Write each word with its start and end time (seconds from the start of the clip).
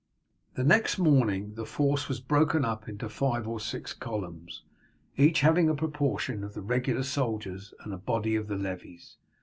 The 0.55 0.63
next 0.63 0.97
morning 0.97 1.53
the 1.53 1.63
force 1.63 2.09
was 2.09 2.19
broken 2.19 2.65
up 2.65 2.89
into 2.89 3.07
five 3.07 3.47
or 3.47 3.59
six 3.59 3.93
columns, 3.93 4.63
each 5.15 5.41
having 5.41 5.69
a 5.69 5.75
proportion 5.75 6.43
of 6.43 6.55
the 6.55 6.61
regular 6.63 7.03
soldiers 7.03 7.71
and 7.81 7.93
a 7.93 7.97
body 7.99 8.35
of 8.35 8.47
the 8.47 8.57
levies. 8.57 9.17